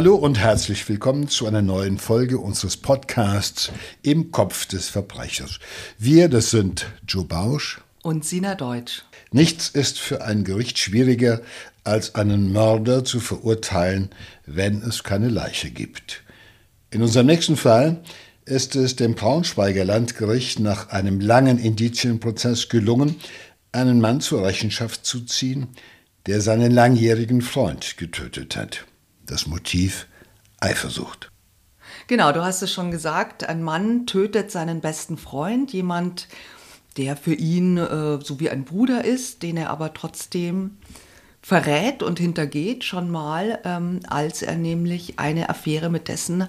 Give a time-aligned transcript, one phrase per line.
[0.00, 5.58] Hallo und herzlich willkommen zu einer neuen Folge unseres Podcasts Im Kopf des Verbrechers.
[5.98, 9.04] Wir, das sind Joe Bausch und Sina Deutsch.
[9.30, 11.42] Nichts ist für ein Gericht schwieriger,
[11.84, 14.08] als einen Mörder zu verurteilen,
[14.46, 16.22] wenn es keine Leiche gibt.
[16.90, 18.02] In unserem nächsten Fall
[18.46, 23.16] ist es dem Braunschweiger Landgericht nach einem langen Indizienprozess gelungen,
[23.70, 25.68] einen Mann zur Rechenschaft zu ziehen,
[26.24, 28.86] der seinen langjährigen Freund getötet hat.
[29.26, 30.06] Das Motiv
[30.60, 31.30] Eifersucht.
[32.06, 36.28] Genau, du hast es schon gesagt, ein Mann tötet seinen besten Freund, jemand,
[36.96, 40.78] der für ihn äh, so wie ein Bruder ist, den er aber trotzdem
[41.42, 46.48] verrät und hintergeht schon mal, ähm, als er nämlich eine Affäre mit dessen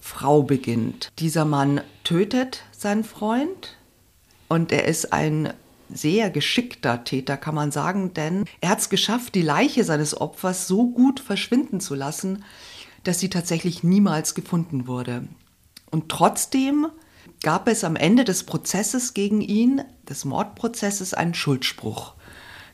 [0.00, 1.08] Frau beginnt.
[1.18, 3.76] Dieser Mann tötet seinen Freund
[4.48, 5.52] und er ist ein
[5.92, 10.66] sehr geschickter Täter, kann man sagen, denn er hat es geschafft, die Leiche seines Opfers
[10.66, 12.44] so gut verschwinden zu lassen,
[13.04, 15.28] dass sie tatsächlich niemals gefunden wurde.
[15.90, 16.88] Und trotzdem
[17.42, 22.14] gab es am Ende des Prozesses gegen ihn, des Mordprozesses, einen Schuldspruch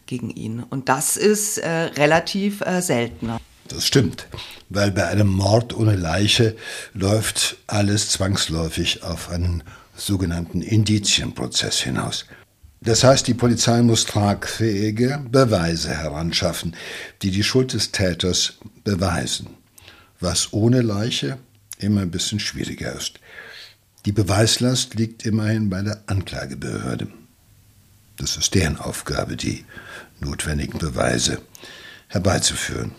[0.07, 0.63] gegen ihn.
[0.63, 3.39] Und das ist äh, relativ äh, seltener.
[3.69, 4.27] Das stimmt,
[4.69, 6.57] weil bei einem Mord ohne Leiche
[6.95, 9.63] läuft alles zwangsläufig auf einen
[9.95, 12.27] sogenannten Indizienprozess hinaus.
[12.85, 16.75] Das heißt, die Polizei muss tragfähige Beweise heranschaffen,
[17.23, 19.51] die die Schuld des Täters beweisen,
[20.19, 21.39] was ohne Leiche
[21.79, 23.21] immer ein bisschen schwieriger ist.
[24.05, 27.07] Die Beweislast liegt immerhin bei der Anklagebehörde.
[28.17, 29.65] Das ist deren Aufgabe, die
[30.19, 31.41] notwendigen Beweise
[32.09, 32.93] herbeizuführen.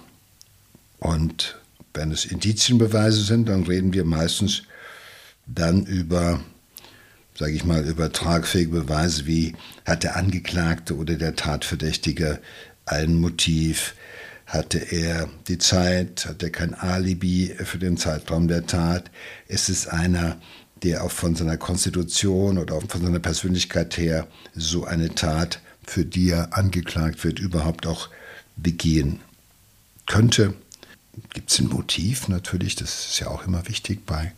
[0.99, 1.59] Und
[1.93, 4.63] wenn es Indizienbeweise sind, dann reden wir meistens
[5.45, 6.39] dann über
[7.37, 12.39] sage ich mal, über tragfähige Beweise wie hat der Angeklagte oder der Tatverdächtige
[12.85, 13.95] ein Motiv,
[14.45, 19.09] hatte er die Zeit, hat er kein Alibi für den Zeitraum der Tat,
[19.47, 20.39] ist es einer,
[20.83, 26.05] der auch von seiner Konstitution oder auch von seiner Persönlichkeit her so eine Tat, für
[26.05, 28.09] die er angeklagt wird, überhaupt auch
[28.57, 29.21] begehen
[30.05, 30.53] könnte.
[31.33, 34.33] Gibt es ein Motiv natürlich, das ist ja auch immer wichtig bei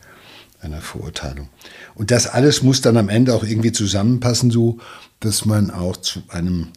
[0.65, 1.49] einer Verurteilung.
[1.95, 4.79] Und das alles muss dann am Ende auch irgendwie zusammenpassen, so
[5.19, 6.69] dass man auch zu einem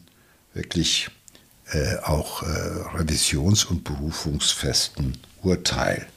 [0.53, 1.09] wirklich
[1.71, 2.45] äh, auch äh,
[2.97, 6.07] revisions- und berufungsfesten Urteil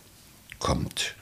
[0.59, 1.15] kommt.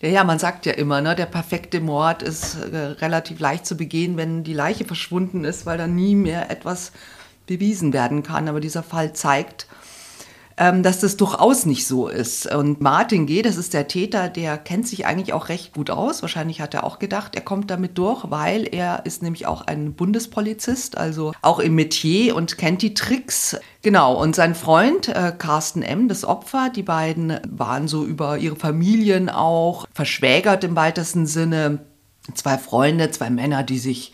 [0.00, 4.16] Ja, man sagt ja immer, ne, der perfekte Mord ist äh, relativ leicht zu begehen,
[4.16, 6.92] wenn die Leiche verschwunden ist, weil dann nie mehr etwas
[7.46, 8.46] bewiesen werden kann.
[8.46, 9.66] Aber dieser Fall zeigt,
[10.58, 12.52] dass das durchaus nicht so ist.
[12.52, 16.20] Und Martin G., das ist der Täter, der kennt sich eigentlich auch recht gut aus.
[16.22, 19.94] Wahrscheinlich hat er auch gedacht, er kommt damit durch, weil er ist nämlich auch ein
[19.94, 23.56] Bundespolizist, also auch im Metier und kennt die Tricks.
[23.82, 28.56] Genau, und sein Freund äh, Carsten M., das Opfer, die beiden waren so über ihre
[28.56, 31.78] Familien auch verschwägert im weitesten Sinne.
[32.34, 34.12] Zwei Freunde, zwei Männer, die sich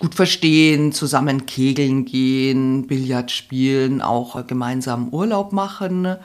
[0.00, 6.16] gut verstehen, zusammen kegeln gehen, Billard spielen, auch gemeinsam Urlaub machen.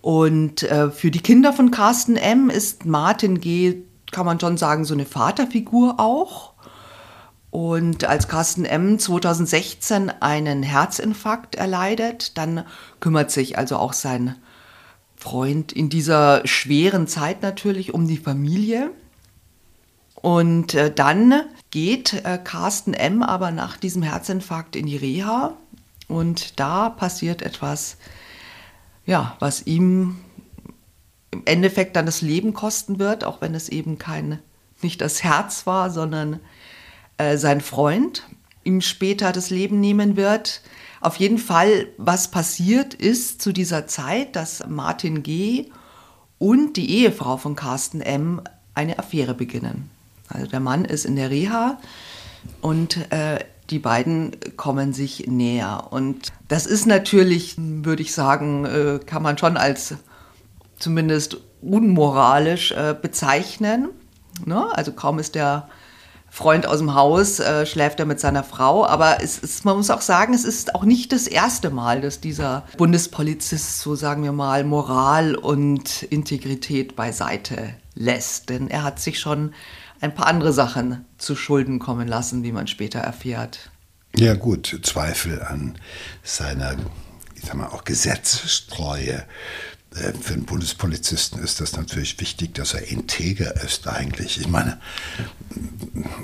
[0.00, 2.50] Und äh, für die Kinder von Carsten M.
[2.50, 6.54] ist Martin G., kann man schon sagen, so eine Vaterfigur auch.
[7.50, 8.98] Und als Carsten M.
[8.98, 12.64] 2016 einen Herzinfarkt erleidet, dann
[13.00, 14.36] kümmert sich also auch sein
[15.16, 18.92] Freund in dieser schweren Zeit natürlich um die Familie.
[20.20, 23.22] Und äh, dann geht äh, Carsten M.
[23.22, 25.56] aber nach diesem Herzinfarkt in die Reha
[26.08, 27.98] und da passiert etwas,
[29.06, 30.18] ja, was ihm
[31.30, 34.40] im Endeffekt dann das Leben kosten wird, auch wenn es eben kein,
[34.80, 36.40] nicht das Herz war, sondern
[37.18, 38.26] äh, sein Freund
[38.64, 40.62] ihm später das Leben nehmen wird.
[41.00, 45.70] Auf jeden Fall, was passiert ist zu dieser Zeit, dass Martin G.
[46.38, 48.42] und die Ehefrau von Carsten M.
[48.74, 49.90] eine Affäre beginnen.
[50.28, 51.78] Also der Mann ist in der Reha
[52.60, 53.38] und äh,
[53.70, 55.88] die beiden kommen sich näher.
[55.90, 59.94] Und das ist natürlich, würde ich sagen, äh, kann man schon als
[60.78, 63.88] zumindest unmoralisch äh, bezeichnen.
[64.46, 64.68] Ne?
[64.72, 65.68] Also kaum ist der
[66.30, 68.86] Freund aus dem Haus, äh, schläft er mit seiner Frau.
[68.86, 72.20] Aber es ist, man muss auch sagen, es ist auch nicht das erste Mal, dass
[72.20, 78.50] dieser Bundespolizist, so sagen wir mal, Moral und Integrität beiseite lässt.
[78.50, 79.52] Denn er hat sich schon
[80.00, 83.70] ein paar andere Sachen zu Schulden kommen lassen, wie man später erfährt.
[84.16, 85.76] Ja gut, Zweifel an
[86.22, 86.76] seiner,
[87.34, 89.24] ich sag mal, auch Gesetzestreue.
[89.94, 94.38] Äh, für einen Bundespolizisten ist das natürlich wichtig, dass er integer ist eigentlich.
[94.40, 94.78] Ich meine,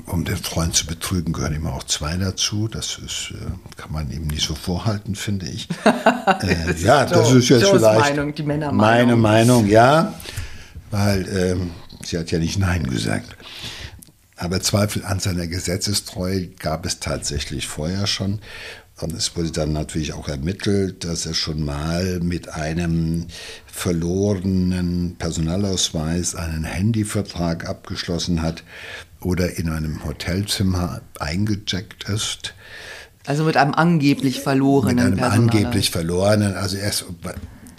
[0.07, 2.69] um den Freund zu betrügen, gehören immer auch zwei dazu.
[2.69, 5.69] Das ist, äh, kann man ihm nicht so vorhalten, finde ich.
[5.85, 8.81] äh, ja, das ist jetzt Joes vielleicht Meinung, die Männermeinung.
[8.81, 10.15] meine Meinung, ja,
[10.91, 11.71] weil ähm,
[12.07, 13.37] sie hat ja nicht Nein gesagt.
[14.37, 18.41] Aber Zweifel an seiner Gesetzestreue gab es tatsächlich vorher schon.
[19.01, 23.27] Und es wurde dann natürlich auch ermittelt, dass er schon mal mit einem
[23.67, 28.63] verlorenen Personalausweis einen Handyvertrag abgeschlossen hat
[29.21, 32.55] oder in einem Hotelzimmer eingecheckt ist.
[33.27, 35.11] Also mit einem angeblich verlorenen.
[35.11, 37.05] Mit einem angeblich verlorenen, also er ist,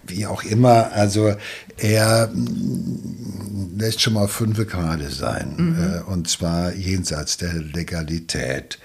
[0.07, 1.35] wie auch immer, also
[1.77, 2.31] er
[3.77, 5.55] lässt schon mal fünf gerade sein.
[5.57, 5.83] Mhm.
[5.83, 8.79] Äh, und zwar jenseits der Legalität.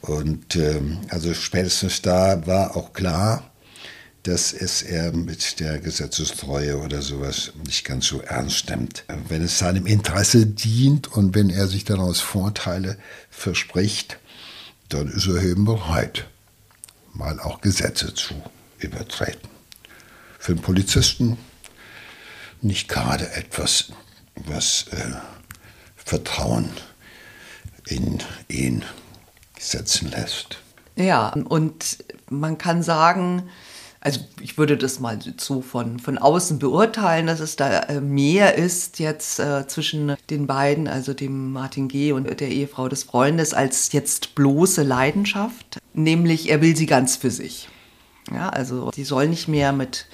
[0.00, 3.50] Und ähm, also spätestens da war auch klar,
[4.22, 9.04] dass es er mit der Gesetzestreue oder sowas nicht ganz so ernst nimmt.
[9.28, 12.98] Wenn es seinem Interesse dient und wenn er sich daraus Vorteile
[13.30, 14.18] verspricht,
[14.90, 16.26] dann ist er eben bereit,
[17.14, 18.34] mal auch Gesetze zu
[18.78, 19.49] übertreten.
[20.40, 21.36] Für einen Polizisten
[22.62, 23.92] nicht gerade etwas,
[24.34, 25.12] was äh,
[25.94, 26.70] Vertrauen
[27.86, 28.82] in ihn
[29.58, 30.56] setzen lässt.
[30.96, 31.98] Ja, und
[32.30, 33.50] man kann sagen,
[34.00, 38.54] also ich würde das mal so von, von außen beurteilen, dass es da äh, mehr
[38.54, 42.12] ist jetzt äh, zwischen den beiden, also dem Martin G.
[42.12, 45.80] und der Ehefrau des Freundes, als jetzt bloße Leidenschaft.
[45.92, 47.68] Nämlich, er will sie ganz für sich.
[48.32, 50.06] Ja, also sie soll nicht mehr mit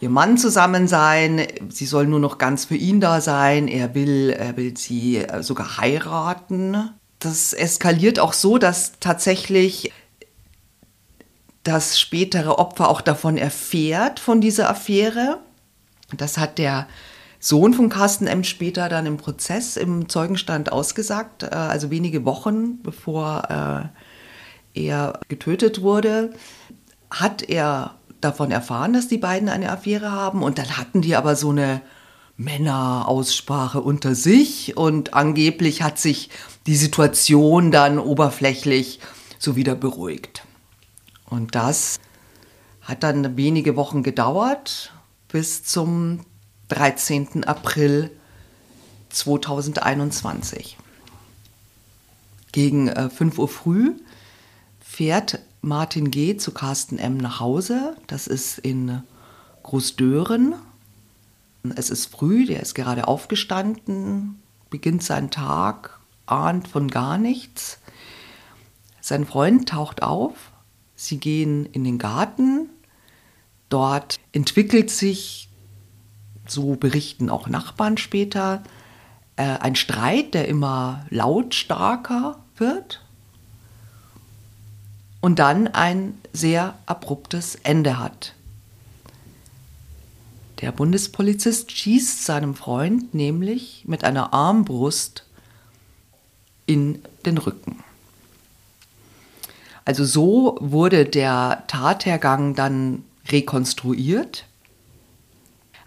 [0.00, 4.30] ihrem Mann zusammen sein, sie soll nur noch ganz für ihn da sein, er will,
[4.30, 6.90] er will sie äh, sogar heiraten.
[7.18, 9.92] Das eskaliert auch so, dass tatsächlich
[11.64, 15.40] das spätere Opfer auch davon erfährt, von dieser Affäre.
[16.16, 16.86] Das hat der
[17.40, 18.42] Sohn von Carsten M.
[18.44, 23.90] später dann im Prozess im Zeugenstand ausgesagt, äh, also wenige Wochen bevor
[24.74, 26.30] äh, er getötet wurde,
[27.10, 31.36] hat er davon erfahren, dass die beiden eine Affäre haben und dann hatten die aber
[31.36, 31.80] so eine
[32.36, 36.30] Männeraussprache unter sich und angeblich hat sich
[36.66, 39.00] die Situation dann oberflächlich
[39.38, 40.44] so wieder beruhigt.
[41.26, 41.98] Und das
[42.80, 44.92] hat dann wenige Wochen gedauert
[45.28, 46.20] bis zum
[46.68, 47.44] 13.
[47.44, 48.10] April
[49.10, 50.76] 2021.
[52.52, 53.92] Gegen 5 äh, Uhr früh
[54.80, 56.36] fährt Martin G.
[56.36, 57.16] zu Carsten M.
[57.16, 57.96] nach Hause.
[58.06, 59.02] Das ist in
[59.62, 60.54] Großdören.
[61.74, 64.40] Es ist früh, der ist gerade aufgestanden,
[64.70, 67.78] beginnt seinen Tag, ahnt von gar nichts.
[69.00, 70.52] Sein Freund taucht auf
[71.00, 72.68] Sie gehen in den Garten.
[73.68, 75.48] Dort entwickelt sich,
[76.44, 78.64] so berichten auch Nachbarn später,
[79.36, 83.04] äh, ein Streit, der immer lautstarker wird
[85.20, 88.34] und dann ein sehr abruptes Ende hat.
[90.60, 95.24] Der Bundespolizist schießt seinem Freund nämlich mit einer Armbrust
[96.66, 97.82] in den Rücken.
[99.84, 104.44] Also so wurde der Tathergang dann rekonstruiert.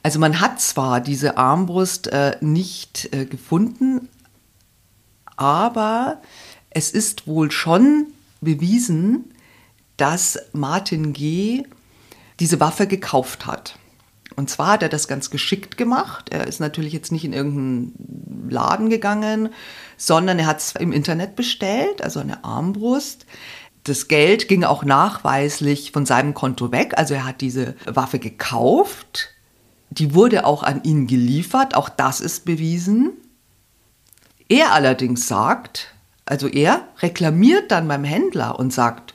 [0.03, 4.09] Also man hat zwar diese Armbrust äh, nicht äh, gefunden,
[5.35, 6.21] aber
[6.71, 8.07] es ist wohl schon
[8.41, 9.33] bewiesen,
[9.97, 11.63] dass Martin G.
[12.39, 13.77] diese Waffe gekauft hat.
[14.35, 16.29] Und zwar hat er das ganz geschickt gemacht.
[16.29, 19.49] Er ist natürlich jetzt nicht in irgendeinen Laden gegangen,
[19.97, 23.25] sondern er hat es im Internet bestellt, also eine Armbrust
[23.83, 26.93] das Geld ging auch nachweislich von seinem Konto weg.
[26.97, 29.29] Also er hat diese Waffe gekauft.
[29.89, 31.75] Die wurde auch an ihn geliefert.
[31.75, 33.13] Auch das ist bewiesen.
[34.49, 35.95] Er allerdings sagt,
[36.31, 39.13] also er reklamiert dann beim Händler und sagt,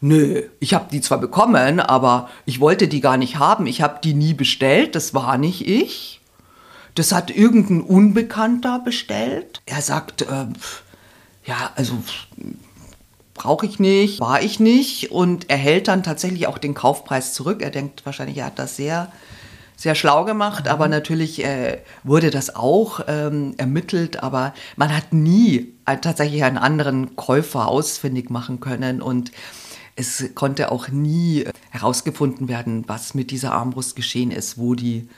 [0.00, 3.66] nö, ich habe die zwar bekommen, aber ich wollte die gar nicht haben.
[3.66, 4.94] Ich habe die nie bestellt.
[4.94, 6.20] Das war nicht ich.
[6.94, 9.60] Das hat irgendein Unbekannter bestellt.
[9.66, 10.46] Er sagt, äh,
[11.44, 11.94] ja, also
[13.34, 17.60] brauche ich nicht, war ich nicht und er hält dann tatsächlich auch den Kaufpreis zurück.
[17.60, 19.10] Er denkt wahrscheinlich, er hat das sehr,
[19.82, 20.70] sehr schlau gemacht, mhm.
[20.70, 26.56] aber natürlich äh, wurde das auch ähm, ermittelt, aber man hat nie äh, tatsächlich einen
[26.56, 29.32] anderen Käufer ausfindig machen können und
[29.96, 35.08] es konnte auch nie herausgefunden werden, was mit dieser Armbrust geschehen ist, wo die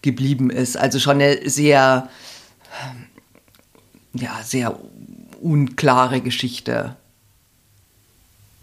[0.00, 0.78] geblieben ist.
[0.78, 2.08] Also schon eine sehr,
[4.14, 4.80] ja, sehr
[5.42, 6.96] unklare Geschichte.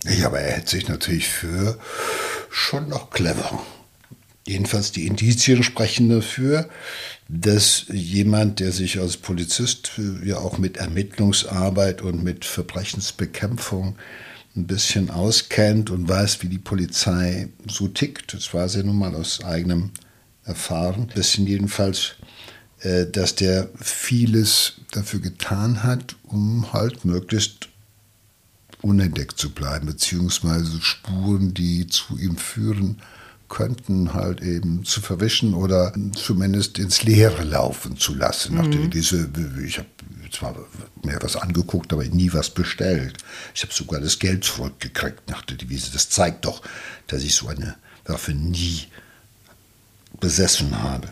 [0.04, 1.78] Ja, aber er hält sich natürlich für
[2.50, 3.62] schon noch clever.
[4.46, 6.70] Jedenfalls die Indizien sprechen dafür,
[7.30, 9.92] dass jemand, der sich als Polizist
[10.24, 13.96] ja auch mit Ermittlungsarbeit und mit Verbrechensbekämpfung
[14.56, 19.16] ein bisschen auskennt und weiß, wie die Polizei so tickt, das war sie nun mal
[19.16, 19.92] aus eigenem
[20.44, 22.16] Erfahren, das jedenfalls,
[22.82, 27.70] äh, dass der vieles dafür getan hat, um halt möglichst
[28.82, 33.02] unentdeckt zu bleiben, beziehungsweise Spuren, die zu ihm führen,
[33.54, 38.56] könnten halt eben zu verwischen oder zumindest ins Leere laufen zu lassen.
[38.56, 38.90] Mhm.
[38.90, 39.30] Diese,
[39.64, 39.88] ich habe
[40.32, 40.56] zwar
[41.04, 43.18] mir was angeguckt, aber nie was bestellt.
[43.54, 45.92] Ich habe sogar das Geld zurückgekriegt nach der Devise.
[45.94, 46.64] Das zeigt doch,
[47.06, 48.88] dass ich so eine Waffe nie
[50.20, 51.10] besessen habe.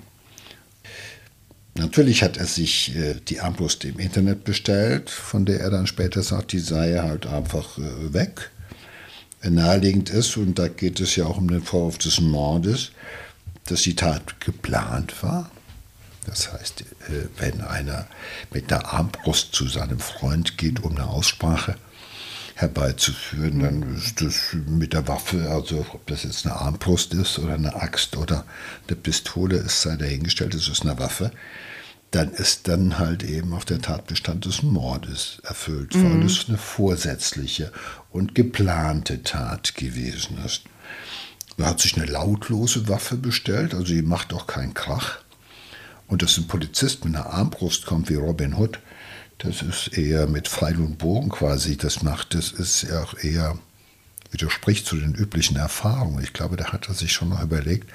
[1.75, 6.23] Natürlich hat er sich äh, die Armbrust im Internet bestellt, von der er dann später
[6.23, 8.50] sagt, die sei halt einfach äh, weg
[9.49, 12.91] naheliegend ist, und da geht es ja auch um den Vorwurf des Mordes,
[13.65, 15.49] dass die Tat geplant war.
[16.25, 16.85] Das heißt, äh,
[17.37, 18.07] wenn einer
[18.53, 21.75] mit einer Armbrust zu seinem Freund geht, um eine Aussprache
[22.55, 27.55] herbeizuführen, dann ist das mit der Waffe, also ob das jetzt eine Armbrust ist oder
[27.55, 28.45] eine Axt oder
[28.87, 31.31] eine Pistole ist, sei dahingestellt, es ist eine Waffe
[32.11, 36.03] dann ist dann halt eben auch der Tatbestand des Mordes erfüllt, mhm.
[36.03, 37.71] weil es eine vorsätzliche
[38.11, 40.63] und geplante Tat gewesen ist.
[41.57, 45.19] Er hat sich eine lautlose Waffe bestellt, also die macht auch keinen Krach.
[46.07, 48.79] Und dass ein Polizist mit einer Armbrust kommt wie Robin Hood,
[49.37, 53.57] das ist eher mit Pfeil und Bogen quasi, das macht, das ist ja auch eher,
[54.31, 56.23] widerspricht zu den üblichen Erfahrungen.
[56.23, 57.89] Ich glaube, da hat er sich schon noch überlegt,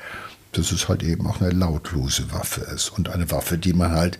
[0.57, 4.19] dass es halt eben auch eine lautlose Waffe ist und eine Waffe, die man halt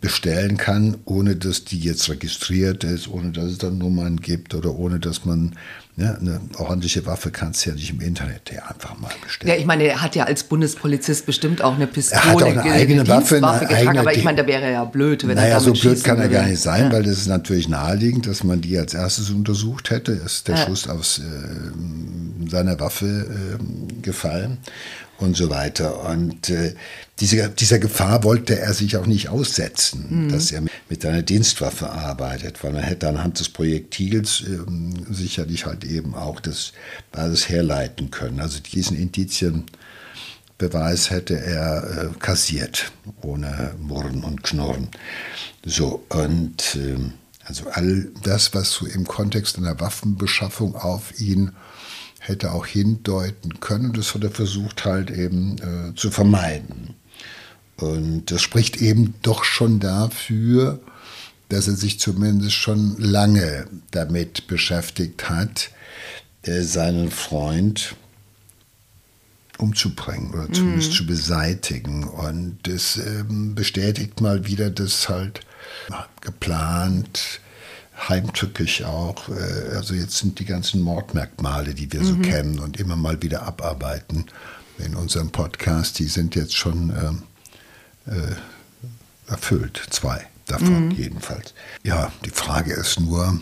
[0.00, 4.74] bestellen kann, ohne dass die jetzt registriert ist, ohne dass es dann Nummern gibt oder
[4.74, 5.56] ohne dass man
[5.98, 9.54] ja, eine ordentliche Waffe kannst du ja nicht im Internet ja einfach mal bestellen.
[9.54, 12.46] Ja, ich meine, er hat ja als Bundespolizist bestimmt auch eine Pistole, er hat auch
[12.46, 15.36] eine eigene Waffe, eine getragen, eigene, aber ich meine, da wäre er ja blöd, wenn
[15.36, 16.92] naja, er damit so blöd kann er gar nicht sein, ja.
[16.92, 20.12] weil das ist natürlich naheliegend, dass man die als erstes untersucht hätte.
[20.12, 20.66] Ist der ja.
[20.66, 23.06] Schuss aus äh, seiner Waffe
[23.58, 24.58] äh, gefallen
[25.18, 26.08] und so weiter.
[26.08, 26.74] Und äh,
[27.20, 30.32] diese, dieser Gefahr wollte er sich auch nicht aussetzen, mhm.
[30.32, 35.84] dass er mit einer Dienstwaffe arbeitet, weil man hätte anhand des Projektils ähm, sicherlich halt
[35.84, 36.72] eben auch das
[37.12, 38.40] alles herleiten können.
[38.40, 42.92] Also diesen Indizienbeweis hätte er äh, kassiert,
[43.22, 44.88] ohne Murren und Knurren.
[45.64, 46.98] So, und äh,
[47.44, 51.52] also all das, was so im Kontext einer Waffenbeschaffung auf ihn
[52.28, 53.92] hätte auch hindeuten können.
[53.92, 56.94] Das hat er versucht halt eben äh, zu vermeiden.
[57.76, 60.80] Und das spricht eben doch schon dafür,
[61.48, 65.70] dass er sich zumindest schon lange damit beschäftigt hat,
[66.42, 67.94] äh, seinen Freund
[69.58, 70.94] umzubringen oder zumindest mhm.
[70.94, 72.04] zu beseitigen.
[72.04, 75.40] Und das ähm, bestätigt mal wieder, dass halt
[76.20, 77.40] geplant,
[77.96, 79.28] heimtückisch auch.
[79.28, 82.06] Äh, also jetzt sind die ganzen Mordmerkmale, die wir mhm.
[82.06, 84.26] so kennen und immer mal wieder abarbeiten
[84.78, 87.24] in unserem Podcast, die sind jetzt schon
[88.06, 88.36] äh, äh,
[89.26, 89.80] erfüllt.
[89.90, 90.90] Zwei davon mhm.
[90.92, 91.54] jedenfalls.
[91.82, 93.40] Ja, die Frage ist nur,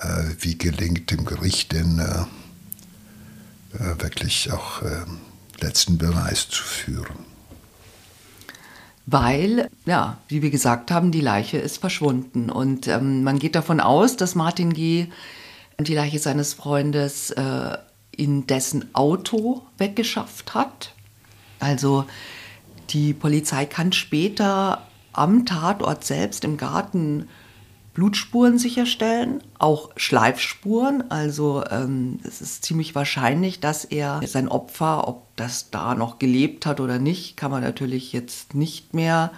[0.00, 4.82] äh, wie gelingt dem Gericht denn äh, äh, wirklich auch
[5.60, 7.35] letzten Beweis zu führen
[9.06, 12.50] weil, ja, wie wir gesagt haben, die Leiche ist verschwunden.
[12.50, 15.06] Und ähm, man geht davon aus, dass Martin G.
[15.78, 17.78] die Leiche seines Freundes äh,
[18.10, 20.92] in dessen Auto weggeschafft hat.
[21.60, 22.04] Also
[22.90, 27.28] die Polizei kann später am Tatort selbst im Garten
[27.96, 31.10] Blutspuren sicherstellen, auch Schleifspuren.
[31.10, 36.66] Also ähm, es ist ziemlich wahrscheinlich, dass er sein Opfer, ob das da noch gelebt
[36.66, 39.32] hat oder nicht, kann man natürlich jetzt nicht mehr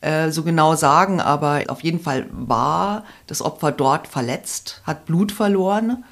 [0.00, 5.30] äh, so genau sagen, aber auf jeden Fall war das Opfer dort verletzt, hat Blut
[5.30, 6.02] verloren.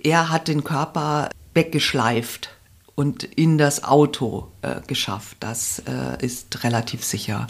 [0.00, 2.50] Er hat den Körper weggeschleift
[2.94, 5.38] und in das Auto äh, geschafft.
[5.40, 7.48] Das äh, ist relativ sicher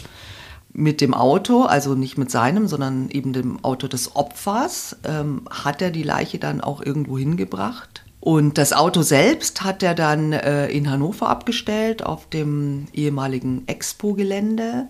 [0.77, 5.81] mit dem Auto, also nicht mit seinem, sondern eben dem Auto des Opfers, ähm, hat
[5.81, 8.03] er die Leiche dann auch irgendwo hingebracht.
[8.19, 14.87] Und das Auto selbst hat er dann äh, in Hannover abgestellt, auf dem ehemaligen Expo-Gelände.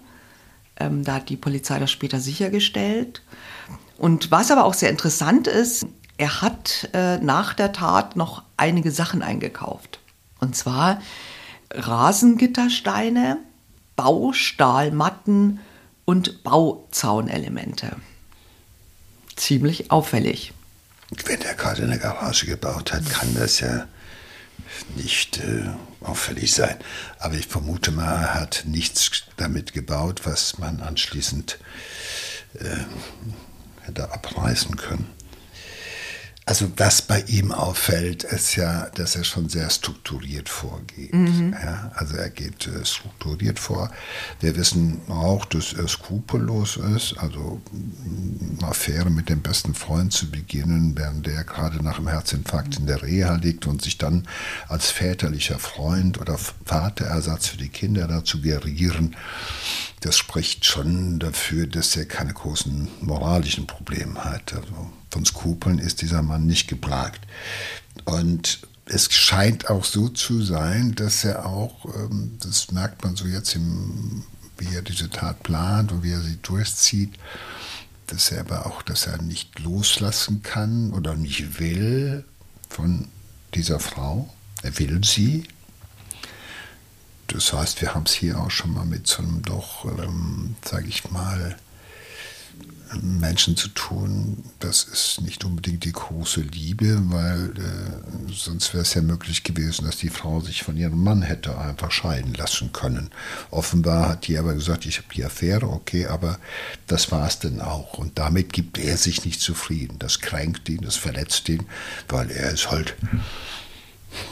[0.78, 3.22] Ähm, da hat die Polizei das später sichergestellt.
[3.98, 8.92] Und was aber auch sehr interessant ist, er hat äh, nach der Tat noch einige
[8.92, 10.00] Sachen eingekauft.
[10.42, 11.00] Und zwar
[11.72, 13.38] Rasengittersteine,
[13.96, 15.62] Baustahlmatten,
[16.08, 17.98] und Bauzaunelemente.
[19.36, 20.54] Ziemlich auffällig.
[21.26, 23.88] Wenn der gerade eine Garage gebaut hat, kann das ja
[24.96, 26.78] nicht äh, auffällig sein.
[27.20, 31.60] Aber ich vermute mal, er hat nichts damit gebaut, was man anschließend
[32.54, 32.78] äh,
[33.82, 35.10] hätte abreißen können.
[36.48, 41.14] Also was bei ihm auffällt, ist ja, dass er schon sehr strukturiert vorgeht.
[41.14, 41.54] Mhm.
[41.62, 43.92] Ja, also er geht äh, strukturiert vor.
[44.40, 47.18] Wir wissen auch, dass er skrupellos ist.
[47.18, 52.80] Also eine Affäre mit dem besten Freund zu beginnen, während der gerade nach einem Herzinfarkt
[52.80, 54.26] in der Reha liegt und sich dann
[54.70, 59.18] als väterlicher Freund oder Vaterersatz für die Kinder dazu gerieren,
[60.02, 64.54] das spricht schon dafür, dass er keine großen moralischen Probleme hat.
[64.54, 67.22] Also von Skrupeln ist dieser Mann nicht geplagt.
[68.06, 73.26] Und es scheint auch so zu sein, dass er auch, ähm, das merkt man so
[73.26, 74.24] jetzt, im,
[74.58, 77.14] wie er diese Tat plant und wie er sie durchzieht,
[78.08, 82.24] dass er aber auch, dass er nicht loslassen kann oder nicht will
[82.70, 83.08] von
[83.54, 84.34] dieser Frau.
[84.64, 85.44] Er will sie.
[87.28, 90.88] Das heißt, wir haben es hier auch schon mal mit so einem doch, ähm, sage
[90.88, 91.58] ich mal,
[93.02, 98.94] Menschen zu tun, das ist nicht unbedingt die große Liebe, weil äh, sonst wäre es
[98.94, 103.10] ja möglich gewesen, dass die Frau sich von ihrem Mann hätte einfach scheiden lassen können.
[103.52, 106.40] Offenbar hat die aber gesagt, ich habe die Affäre, okay, aber
[106.88, 107.98] das war es denn auch.
[107.98, 110.00] Und damit gibt er sich nicht zufrieden.
[110.00, 111.66] Das kränkt ihn, das verletzt ihn,
[112.08, 112.96] weil er ist halt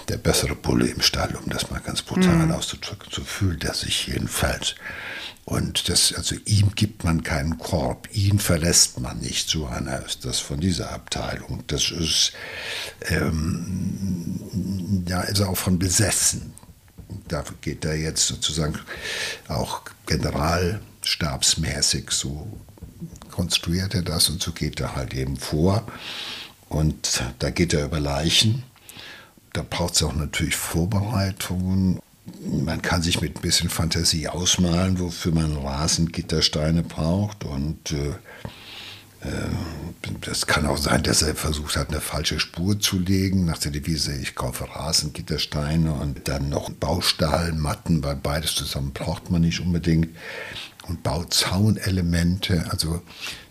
[0.08, 2.52] der bessere Bulle im Stall, um das mal ganz brutal mhm.
[2.52, 3.10] auszudrücken.
[3.12, 4.76] So fühlt er sich jedenfalls.
[5.46, 9.48] Und das, also ihm gibt man keinen Korb, ihn verlässt man nicht.
[9.48, 11.64] So einer ist das von dieser Abteilung.
[11.68, 12.32] Das ist,
[13.02, 16.56] ähm, ja, ist auch von besessen.
[17.28, 18.80] Da geht er jetzt sozusagen
[19.48, 22.48] auch generalstabsmäßig, so
[23.30, 25.86] konstruiert er das und so geht er halt eben vor.
[26.70, 28.64] Und da geht er über Leichen.
[29.56, 32.00] Da braucht es auch natürlich Vorbereitungen
[32.44, 37.44] man kann sich mit ein bisschen Fantasie ausmalen, wofür man Rasengittersteine braucht.
[37.44, 38.10] Und äh,
[39.28, 39.50] äh,
[40.22, 43.72] das kann auch sein, dass er versucht hat, eine falsche Spur zu legen, nach der
[43.72, 50.10] Devise, ich kaufe Rasengittersteine und dann noch Baustahlmatten, weil beides zusammen braucht man nicht unbedingt.
[50.88, 53.02] Und Bauzaunelemente, also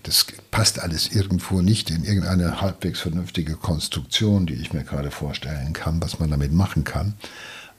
[0.04, 5.72] das passt alles irgendwo nicht in irgendeine halbwegs vernünftige Konstruktion, die ich mir gerade vorstellen
[5.72, 7.14] kann, was man damit machen kann.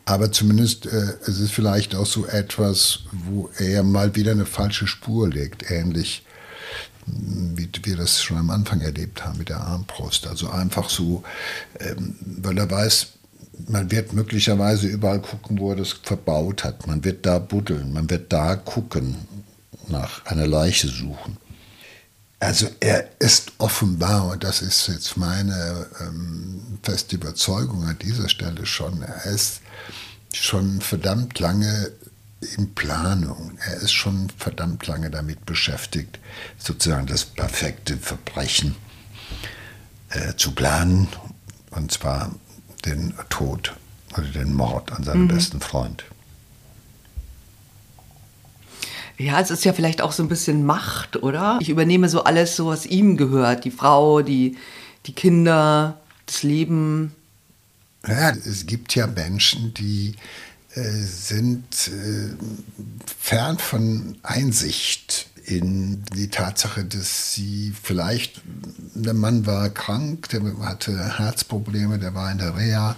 [0.05, 4.87] Aber zumindest äh, es ist vielleicht auch so etwas, wo er mal wieder eine falsche
[4.87, 6.23] Spur legt, ähnlich
[7.05, 10.27] hm, wie wir das schon am Anfang erlebt haben mit der Armbrust.
[10.27, 11.23] Also einfach so,
[11.79, 13.07] ähm, weil er weiß,
[13.67, 16.87] man wird möglicherweise überall gucken, wo er das verbaut hat.
[16.87, 19.15] Man wird da buddeln, man wird da gucken,
[19.89, 21.37] nach einer Leiche suchen.
[22.39, 28.65] Also er ist offenbar, und das ist jetzt meine ähm, feste Überzeugung an dieser Stelle
[28.65, 29.61] schon, er ist
[30.33, 31.91] schon verdammt lange
[32.57, 33.57] in Planung.
[33.65, 36.19] Er ist schon verdammt lange damit beschäftigt,
[36.57, 38.75] sozusagen das perfekte Verbrechen
[40.09, 41.07] äh, zu planen,
[41.71, 42.33] und zwar
[42.85, 43.75] den Tod
[44.13, 45.29] oder den Mord an seinem mhm.
[45.29, 46.03] besten Freund.
[49.17, 51.58] Ja, es ist ja vielleicht auch so ein bisschen Macht, oder?
[51.62, 53.63] Ich übernehme so alles, so was ihm gehört.
[53.63, 54.58] Die Frau, die,
[55.06, 57.13] die Kinder, das Leben.
[58.08, 60.15] Ja, es gibt ja Menschen, die
[60.73, 62.36] äh, sind äh,
[63.19, 68.41] fern von Einsicht in die Tatsache, dass sie vielleicht,
[68.95, 72.95] der Mann war krank, der hatte Herzprobleme, der war in der Reha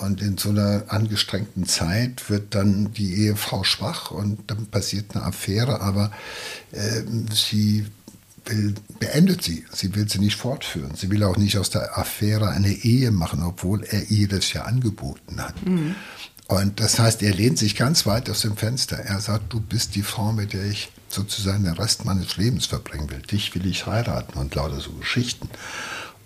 [0.00, 5.24] und in so einer angestrengten Zeit wird dann die Ehefrau schwach und dann passiert eine
[5.24, 6.10] Affäre, aber
[6.72, 7.86] äh, sie
[8.46, 9.64] will, beendet sie.
[9.72, 10.94] Sie will sie nicht fortführen.
[10.94, 14.62] Sie will auch nicht aus der Affäre eine Ehe machen, obwohl er ihr das ja
[14.62, 15.66] angeboten hat.
[15.66, 15.94] Mhm.
[16.48, 18.96] Und das heißt, er lehnt sich ganz weit aus dem Fenster.
[18.96, 23.08] Er sagt, du bist die Frau, mit der ich sozusagen den Rest meines Lebens verbringen
[23.10, 23.22] will.
[23.22, 25.48] Dich will ich heiraten und lauter so Geschichten.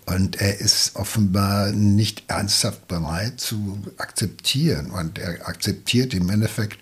[0.05, 4.91] Und er ist offenbar nicht ernsthaft bereit zu akzeptieren.
[4.91, 6.77] Und er akzeptiert im Endeffekt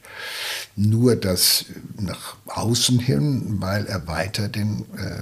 [0.76, 1.66] nur das
[1.98, 5.22] nach außen hin, weil er weiter den, äh,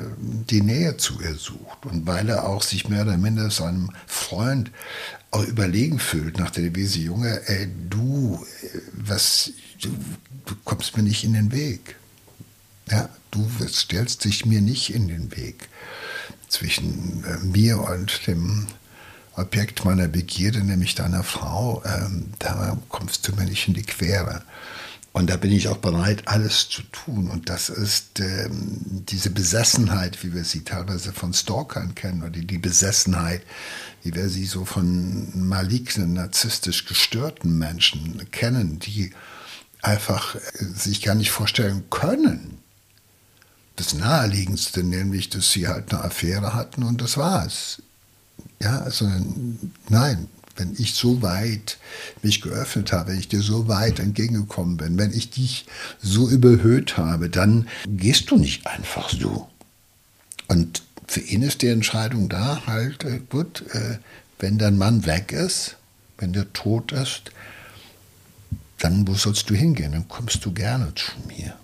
[0.49, 1.85] die Nähe zu ihr sucht.
[1.85, 4.71] Und weil er auch sich mehr oder minder seinem Freund
[5.29, 8.43] auch überlegen fühlt nach der Devise, Junge, ey, du,
[8.93, 9.89] was, du,
[10.45, 11.95] du kommst mir nicht in den Weg.
[12.89, 15.69] Ja, du stellst dich mir nicht in den Weg
[16.51, 18.67] zwischen äh, mir und dem
[19.33, 24.43] Objekt meiner Begierde, nämlich deiner Frau, ähm, da kommst du mir nicht in die Quere.
[25.13, 27.29] Und da bin ich auch bereit, alles zu tun.
[27.29, 32.57] Und das ist ähm, diese Besessenheit, wie wir sie teilweise von Stalkern kennen, oder die
[32.57, 33.41] Besessenheit,
[34.03, 39.11] wie wir sie so von malignen, narzisstisch gestörten Menschen kennen, die
[39.81, 40.39] einfach äh,
[40.75, 42.61] sich gar nicht vorstellen können.
[43.75, 47.81] Das Naheliegendste, nämlich, dass sie halt eine Affäre hatten und das war's.
[48.62, 49.10] Ja, also
[49.89, 51.77] nein, wenn ich so weit
[52.21, 55.65] mich geöffnet habe, wenn ich dir so weit entgegengekommen bin, wenn ich dich
[56.01, 59.49] so überhöht habe, dann gehst du nicht einfach so.
[60.47, 63.97] Und für ihn ist die Entscheidung da, halt, äh, gut, äh,
[64.39, 65.77] wenn dein Mann weg ist,
[66.17, 67.31] wenn der tot ist,
[68.77, 69.91] dann wo sollst du hingehen?
[69.91, 71.55] Dann kommst du gerne zu mir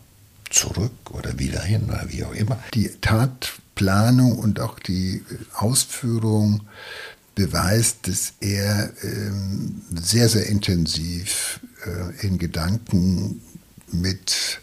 [0.49, 2.61] zurück oder wieder hin oder wie auch immer.
[2.73, 6.61] Die Tatplanung und auch die Ausführung
[7.35, 13.41] beweist, dass er ähm, sehr, sehr intensiv äh, in Gedanken
[13.91, 14.59] mit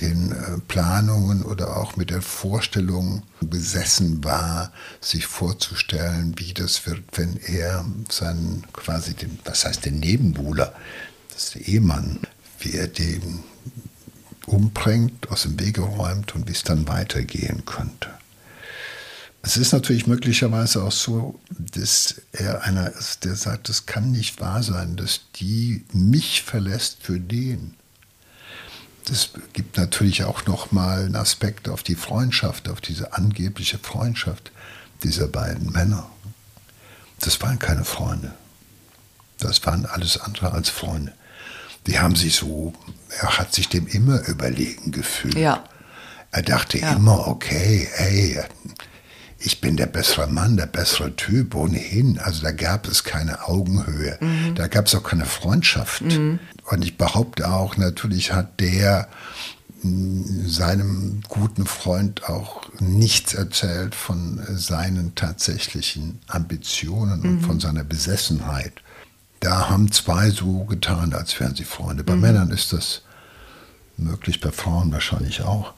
[0.00, 7.02] den äh, Planungen oder auch mit der Vorstellung besessen war, sich vorzustellen, wie das wird,
[7.14, 10.74] wenn er seinen quasi den, was heißt den Nebenbuhler,
[11.32, 12.20] das ist der Ehemann,
[12.60, 13.40] wie er den
[14.48, 18.10] umbringt, aus dem Wege räumt und wie es dann weitergehen könnte.
[19.42, 24.40] Es ist natürlich möglicherweise auch so, dass er einer ist, der sagt, es kann nicht
[24.40, 27.74] wahr sein, dass die mich verlässt für den.
[29.04, 34.50] Das gibt natürlich auch noch mal einen Aspekt auf die Freundschaft, auf diese angebliche Freundschaft
[35.02, 36.10] dieser beiden Männer.
[37.20, 38.34] Das waren keine Freunde.
[39.38, 41.14] Das waren alles andere als Freunde.
[41.88, 42.74] Die haben sich so,
[43.20, 45.38] er hat sich dem immer überlegen gefühlt.
[45.38, 45.64] Ja.
[46.30, 46.92] Er dachte ja.
[46.92, 48.38] immer, okay, ey,
[49.38, 52.18] ich bin der bessere Mann, der bessere Typ, ohnehin.
[52.18, 54.18] Also da gab es keine Augenhöhe.
[54.20, 54.54] Mhm.
[54.54, 56.02] Da gab es auch keine Freundschaft.
[56.02, 56.40] Mhm.
[56.64, 59.08] Und ich behaupte auch, natürlich hat der
[59.82, 67.28] mm, seinem guten Freund auch nichts erzählt von seinen tatsächlichen Ambitionen mhm.
[67.28, 68.74] und von seiner Besessenheit.
[69.40, 72.04] Da haben zwei so getan, als wären sie Freunde.
[72.04, 72.22] Bei mhm.
[72.22, 73.02] Männern ist das
[73.96, 75.74] möglich, bei Frauen wahrscheinlich auch.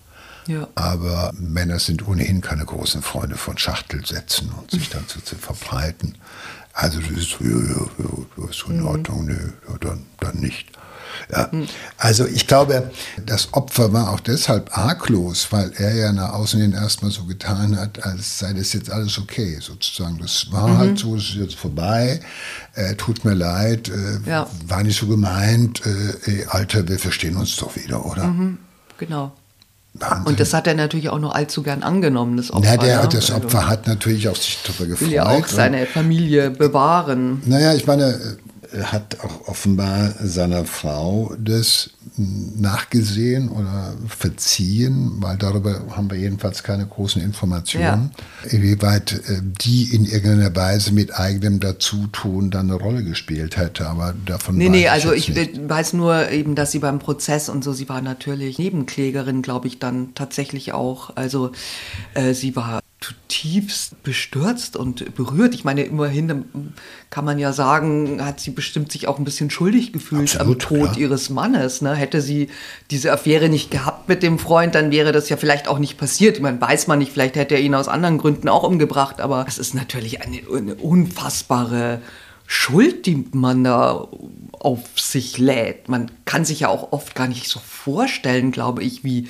[0.46, 0.68] Ja.
[0.74, 6.16] Aber Männer sind ohnehin keine großen Freunde von Schachtelsätzen und sich dann so zu verbreiten.
[6.72, 8.86] Also das ist, ja, ja, ja, ist in mhm.
[8.86, 10.70] Ordnung, nö, dann, dann nicht.
[11.30, 11.50] Ja.
[11.96, 12.90] Also ich glaube,
[13.26, 17.78] das Opfer war auch deshalb arglos, weil er ja nach außen hin erstmal so getan
[17.78, 20.18] hat, als sei das jetzt alles okay, sozusagen.
[20.18, 20.78] Das war mhm.
[20.78, 22.20] halt so, es ist jetzt vorbei,
[22.74, 24.46] äh, tut mir leid, äh, ja.
[24.66, 28.24] war nicht so gemeint, äh, Alter, wir verstehen uns doch wieder, oder?
[28.24, 28.58] Mhm.
[28.98, 29.32] Genau.
[29.94, 30.26] Wahnsinn.
[30.26, 32.70] Und das hat er natürlich auch nur allzu gern angenommen, das Opfer.
[32.70, 33.08] Ja, der, ne?
[33.08, 35.08] das Opfer also, hat natürlich auch sich darüber gefreut.
[35.08, 37.42] Will ja auch seine Familie bewahren.
[37.44, 38.36] Naja, ich meine,
[38.84, 46.86] hat auch offenbar seiner Frau das nachgesehen oder verziehen, weil darüber haben wir jedenfalls keine
[46.86, 48.10] großen Informationen,
[48.44, 48.50] ja.
[48.50, 53.88] inwieweit äh, die in irgendeiner Weise mit eigenem Dazutun dann eine Rolle gespielt hätte.
[53.88, 55.68] Aber davon Nee, nee, also ich nicht.
[55.68, 59.78] weiß nur eben, dass sie beim Prozess und so, sie war natürlich Nebenklägerin, glaube ich,
[59.78, 61.16] dann tatsächlich auch.
[61.16, 61.52] Also
[62.14, 65.54] äh, sie war zutiefst bestürzt und berührt.
[65.54, 66.74] Ich meine, immerhin
[67.08, 70.68] kann man ja sagen, hat sie bestimmt sich auch ein bisschen schuldig gefühlt Absolut, am
[70.68, 71.02] Tod ja.
[71.02, 71.80] ihres Mannes.
[71.80, 71.94] Ne?
[71.94, 72.50] Hätte sie
[72.90, 76.36] diese Affäre nicht gehabt mit dem Freund, dann wäre das ja vielleicht auch nicht passiert.
[76.36, 79.46] Ich meine, weiß man nicht, vielleicht hätte er ihn aus anderen Gründen auch umgebracht, aber
[79.48, 82.02] es ist natürlich eine, eine unfassbare
[82.46, 84.08] Schuld, die man da
[84.52, 85.88] auf sich lädt.
[85.88, 89.28] Man kann sich ja auch oft gar nicht so vorstellen, glaube ich, wie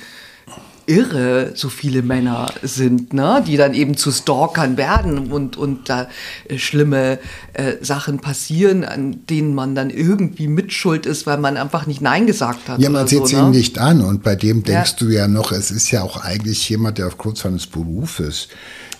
[0.91, 3.41] irre so viele Männer sind, ne?
[3.47, 6.09] die dann eben zu Stalkern werden und, und da
[6.49, 7.17] äh, schlimme
[7.53, 12.27] äh, Sachen passieren, an denen man dann irgendwie mitschuld ist, weil man einfach nicht Nein
[12.27, 12.81] gesagt hat.
[12.81, 13.39] Ja, man sieht es ne?
[13.39, 15.07] ihm nicht an und bei dem denkst ja.
[15.07, 18.49] du ja noch, es ist ja auch eigentlich jemand, der aufgrund seines Berufes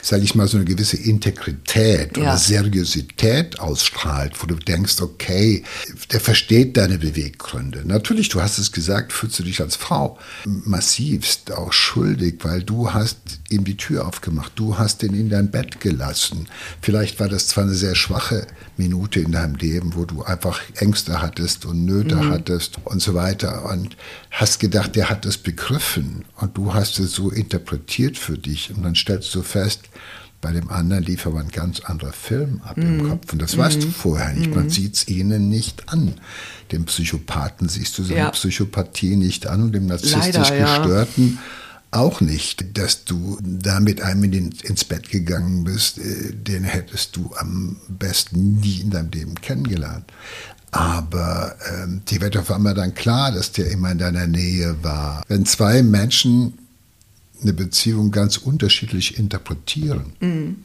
[0.02, 2.24] sage ich mal, so eine gewisse Integrität ja.
[2.24, 5.64] oder Seriosität ausstrahlt, wo du denkst, okay,
[6.12, 7.84] der versteht deine Beweggründe.
[7.86, 12.94] Natürlich, du hast es gesagt, fühlst du dich als Frau massivst auch schuldig, weil du
[12.94, 13.18] hast
[13.50, 16.48] ihm die Tür aufgemacht, du hast ihn in dein Bett gelassen.
[16.82, 21.22] Vielleicht war das zwar eine sehr schwache Minute in deinem Leben, wo du einfach Ängste
[21.22, 22.30] hattest und Nöte mhm.
[22.32, 23.96] hattest und so weiter und
[24.32, 28.84] hast gedacht, der hat das begriffen und du hast es so interpretiert für dich und
[28.84, 29.82] dann stellst du fest,
[30.42, 32.82] bei dem anderen lief aber ein ganz anderer Film ab mm.
[32.82, 33.10] im mhm.
[33.10, 33.32] Kopf.
[33.32, 33.60] Und das mm.
[33.60, 33.92] weißt du mhm.
[33.94, 34.50] vorher nicht.
[34.50, 34.56] Mm.
[34.56, 34.70] Man mhm.
[34.72, 36.16] sieht es ihnen nicht an.
[36.72, 38.30] Dem Psychopathen siehst du seine ja.
[38.32, 41.38] Psychopathie nicht an und dem narzisstisch Leider, Gestörten
[41.94, 42.00] ja.
[42.00, 42.78] auch nicht.
[42.78, 47.78] Dass du da mit einem in ins Bett gegangen bist, äh, den hättest du am
[47.88, 50.06] besten nie in deinem Leben kennengelernt.
[50.72, 55.24] Aber ähm, die wird auf einmal dann klar, dass der immer in deiner Nähe war.
[55.28, 56.54] Wenn zwei Menschen
[57.42, 60.56] eine Beziehung ganz unterschiedlich interpretieren, mhm.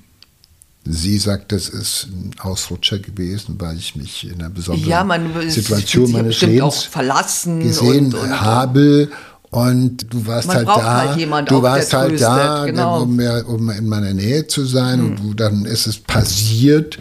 [0.89, 5.51] Sie sagt, das ist ein Ausrutscher gewesen, weil ich mich in einer besonderen ja, man,
[5.51, 9.09] Situation meines Lebens verlassen gesehen und, und, habe.
[9.51, 13.03] Und du warst halt da, halt du warst halt tröstet, da, genau.
[13.03, 15.01] um, um, in meiner Nähe zu sein.
[15.01, 15.07] Mhm.
[15.07, 16.99] Und du, dann ist es passiert.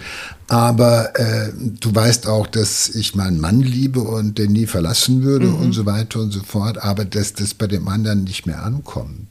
[0.47, 5.47] Aber äh, du weißt auch, dass ich meinen Mann liebe und den nie verlassen würde
[5.47, 5.55] mhm.
[5.55, 6.79] und so weiter und so fort.
[6.79, 9.27] Aber dass das bei dem anderen nicht mehr ankommt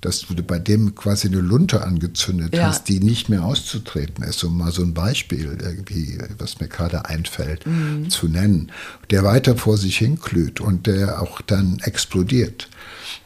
[0.00, 2.68] dass du bei dem quasi eine Lunte angezündet ja.
[2.68, 7.06] hast, die nicht mehr auszutreten ist, um mal so ein Beispiel irgendwie, was mir gerade
[7.06, 8.08] einfällt, mhm.
[8.08, 8.72] zu nennen,
[9.10, 12.68] der weiter vor sich hinglüht und der auch dann explodiert.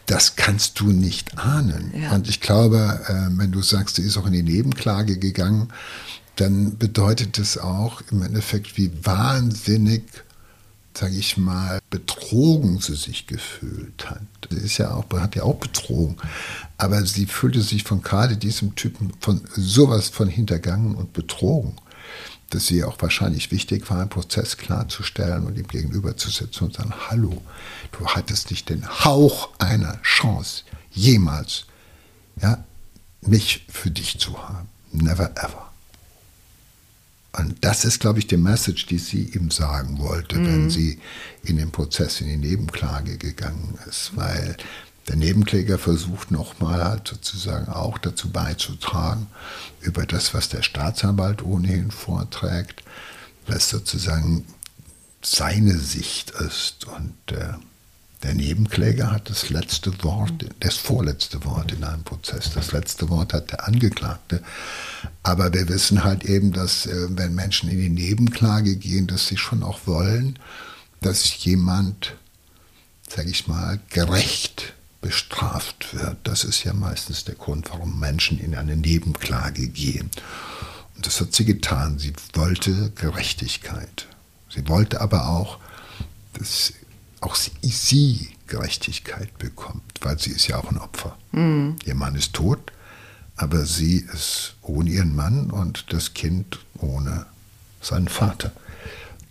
[0.06, 1.92] Das kannst du nicht ahnen.
[2.00, 2.12] Ja.
[2.12, 5.68] Und ich glaube, äh, wenn du sagst, sie ist auch in die Nebenklage gegangen,
[6.36, 10.02] dann bedeutet das auch im Endeffekt, wie wahnsinnig
[10.96, 14.22] sage ich mal, betrogen sie sich gefühlt hat.
[14.50, 16.16] Sie ist ja auch, hat ja auch betrogen.
[16.78, 21.74] Aber sie fühlte sich von gerade diesem Typen von sowas von hintergangen und betrogen,
[22.50, 27.42] dass sie auch wahrscheinlich wichtig war, einen Prozess klarzustellen und ihm gegenüberzusetzen und sagen, hallo,
[27.92, 31.64] du hattest nicht den Hauch einer Chance, jemals,
[32.40, 32.62] ja,
[33.22, 34.68] mich für dich zu haben.
[34.92, 35.63] Never ever.
[37.36, 40.46] Und das ist, glaube ich, die Message, die sie ihm sagen wollte, mhm.
[40.46, 41.00] wenn sie
[41.42, 44.12] in den Prozess, in die Nebenklage gegangen ist.
[44.14, 44.56] Weil
[45.08, 49.26] der Nebenkläger versucht nochmal halt sozusagen auch dazu beizutragen,
[49.80, 52.84] über das, was der Staatsanwalt ohnehin vorträgt,
[53.46, 54.46] was sozusagen
[55.20, 56.86] seine Sicht ist.
[56.86, 57.54] Und äh,
[58.24, 62.50] der Nebenkläger hat das letzte Wort, das vorletzte Wort in einem Prozess.
[62.54, 64.42] Das letzte Wort hat der Angeklagte.
[65.22, 69.36] Aber wir wissen halt eben, dass äh, wenn Menschen in die Nebenklage gehen, dass sie
[69.36, 70.38] schon auch wollen,
[71.02, 72.14] dass jemand,
[73.08, 76.16] sage ich mal, gerecht bestraft wird.
[76.24, 80.10] Das ist ja meistens der Grund, warum Menschen in eine Nebenklage gehen.
[80.96, 81.98] Und das hat sie getan.
[81.98, 84.06] Sie wollte Gerechtigkeit.
[84.48, 85.58] Sie wollte aber auch,
[86.38, 86.72] dass
[87.24, 91.16] auch sie, sie Gerechtigkeit bekommt, weil sie ist ja auch ein Opfer.
[91.32, 91.76] Mhm.
[91.84, 92.72] Ihr Mann ist tot,
[93.36, 97.26] aber sie ist ohne ihren Mann und das Kind ohne
[97.80, 98.52] seinen Vater.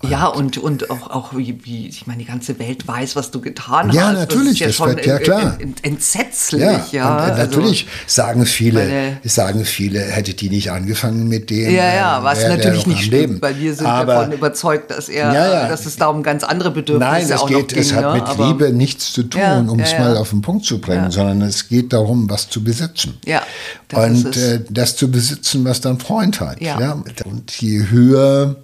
[0.10, 3.40] Ja, und, und auch, auch wie, wie, ich meine, die ganze Welt weiß, was du
[3.40, 4.14] getan ja, hast.
[4.14, 5.58] Natürlich, das ist ja, das wird, ja klar.
[5.82, 6.86] Entsetzlich, ja.
[6.92, 7.14] ja.
[7.14, 11.72] Und, äh, also, natürlich sagen viele, meine, sagen viele, hätte die nicht angefangen mit dem.
[11.74, 13.42] Ja, ja, äh, was natürlich nicht stimmt, leben.
[13.42, 15.68] weil wir sind Aber, davon überzeugt, dass er, ja, ja.
[15.70, 17.80] dass es da um ganz andere Bedürfnisse Nein, es auch geht, ging.
[17.80, 18.14] es hat ne?
[18.14, 21.42] mit Aber, Liebe nichts zu tun, um es mal auf den Punkt zu bringen, sondern
[21.44, 23.18] es geht darum, was zu besitzen.
[23.26, 23.42] Ja.
[23.88, 26.60] Das und äh, das zu besitzen, was dein Freund hat.
[26.62, 27.02] Ja.
[27.26, 28.58] Und je höher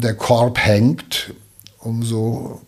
[0.00, 1.34] der Korb hängt,
[1.78, 2.62] umso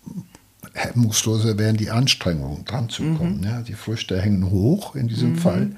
[0.74, 3.38] hemmungsloser werden die Anstrengungen, dran zu kommen.
[3.38, 3.44] Mhm.
[3.44, 5.38] Ja, die Früchte hängen hoch in diesem mhm.
[5.38, 5.76] Fall,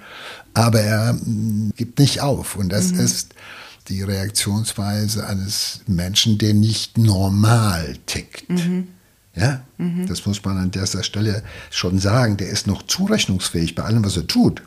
[0.55, 2.57] aber er mm, gibt nicht auf.
[2.57, 3.01] Und das mhm.
[3.01, 3.35] ist
[3.89, 8.49] die Reaktionsweise eines Menschen, der nicht normal tickt.
[8.49, 8.89] Mhm.
[9.35, 10.07] Ja, mhm.
[10.07, 12.39] das muss man an dieser Stelle schon sagen.
[12.39, 14.63] Der ist noch zurechnungsfähig bei allem, was er tut.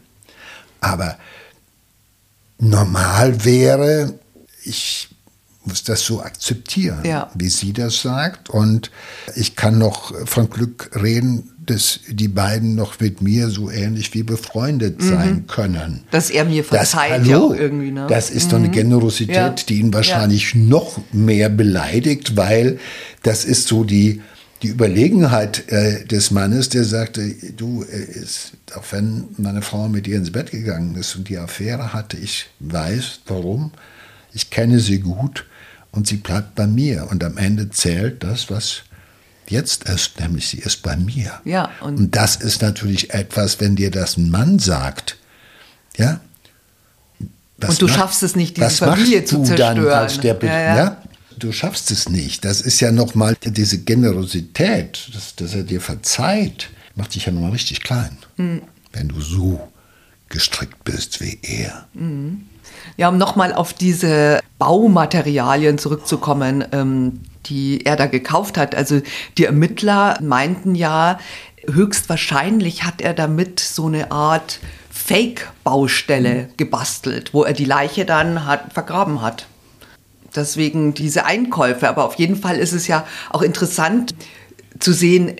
[0.80, 1.18] Aber
[2.60, 4.14] normal wäre,
[4.64, 5.09] ich
[5.66, 7.30] muss das so akzeptieren, ja.
[7.36, 8.50] wie sie das sagt.
[8.50, 8.92] Und
[9.36, 14.24] ich kann noch von Glück reden, dass die beiden noch mit mir so ähnlich wie
[14.24, 15.10] befreundet mhm.
[15.10, 16.04] sein können.
[16.10, 17.92] Dass er mir verzeiht, das, hallo, ja irgendwie.
[17.92, 18.08] Ne?
[18.10, 18.50] Das ist mhm.
[18.50, 18.74] doch eine mhm.
[18.74, 19.50] Generosität, ja.
[19.50, 20.60] die ihn wahrscheinlich ja.
[20.60, 22.80] noch mehr beleidigt, weil
[23.22, 24.22] das ist so die,
[24.64, 30.08] die Überlegenheit äh, des Mannes, der sagte, du, äh, ist, auch wenn meine Frau mit
[30.08, 33.72] dir ins Bett gegangen ist und die Affäre hatte, ich weiß warum,
[34.34, 35.46] ich kenne sie gut
[35.92, 37.08] und sie bleibt bei mir.
[37.10, 38.84] Und am Ende zählt das, was
[39.48, 41.40] jetzt ist, nämlich sie ist bei mir.
[41.46, 45.18] Ja, und, und das ist natürlich etwas, wenn dir das ein Mann sagt,
[45.98, 46.20] ja.
[47.20, 50.22] und du macht, schaffst es nicht, diese Familie zu zerstören.
[50.22, 50.76] Der, ja, ja.
[50.76, 50.98] ja,
[51.38, 52.46] du schaffst es nicht.
[52.46, 57.52] Das ist ja nochmal diese Generosität, dass, dass, er dir verzeiht, macht dich ja nochmal
[57.52, 58.62] richtig klein, mhm.
[58.94, 59.72] wenn du so
[60.30, 61.88] gestrickt bist wie er.
[61.94, 62.46] Mhm.
[62.98, 68.76] Ja, um nochmal auf diese Baumaterialien zurückzukommen, ähm, die er da gekauft hat.
[68.76, 69.02] Also
[69.38, 71.20] die Ermittler meinten ja,
[71.66, 78.74] höchstwahrscheinlich hat er damit so eine Art Fake-Baustelle gebastelt, wo er die Leiche dann hat,
[78.74, 79.48] vergraben hat.
[80.36, 81.90] Deswegen diese Einkäufe.
[81.90, 84.14] Aber auf jeden Fall ist es ja auch interessant
[84.80, 85.36] zu sehen,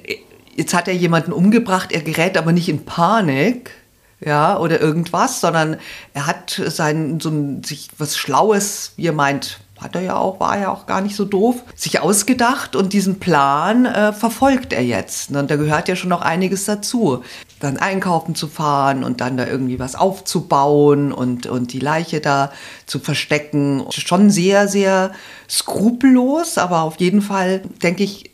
[0.56, 3.72] jetzt hat er jemanden umgebracht, er gerät aber nicht in Panik,
[4.22, 5.78] ja, oder irgendwas, sondern
[6.14, 10.40] er hat sein, so ein, sich was Schlaues, wie er meint, hat er ja auch,
[10.40, 14.84] war ja auch gar nicht so doof, sich ausgedacht und diesen Plan äh, verfolgt er
[14.84, 15.32] jetzt.
[15.32, 17.24] Und da gehört ja schon noch einiges dazu.
[17.62, 22.52] Dann einkaufen zu fahren und dann da irgendwie was aufzubauen und, und die Leiche da
[22.86, 23.86] zu verstecken.
[23.92, 25.12] Schon sehr, sehr
[25.50, 28.32] skrupellos, aber auf jeden Fall, denke ich,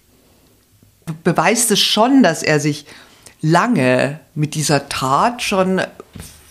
[1.23, 2.85] beweist es schon, dass er sich
[3.45, 5.81] lange mit dieser Tat schon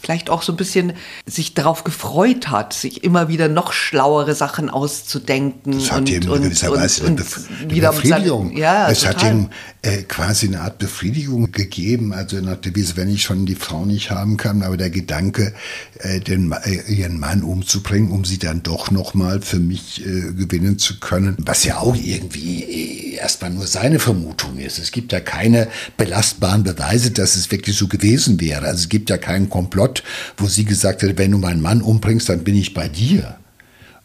[0.01, 0.93] vielleicht auch so ein bisschen
[1.27, 5.73] sich darauf gefreut hat, sich immer wieder noch schlauere Sachen auszudenken.
[5.73, 8.55] Das hat und, ihm in gewisser Weise eine Befriedigung.
[8.55, 9.15] Ja, es total.
[9.15, 9.51] hat ihm
[9.85, 12.13] äh, quasi eine Art Befriedigung gegeben.
[12.15, 15.53] Also nach der Devise, wenn ich schon die Frau nicht haben kann, aber der Gedanke,
[15.99, 20.33] äh, den, äh, ihren Mann umzubringen, um sie dann doch noch mal für mich äh,
[20.33, 24.79] gewinnen zu können, was ja auch irgendwie äh, erstmal nur seine Vermutung ist.
[24.79, 25.69] Es gibt ja keine
[25.99, 28.65] belastbaren Beweise, dass es wirklich so gewesen wäre.
[28.67, 30.03] Also es gibt ja keinen Komplott,
[30.39, 33.37] wo sie gesagt hätte, wenn du meinen Mann umbringst, dann bin ich bei dir.